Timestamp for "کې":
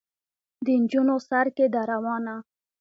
1.55-1.65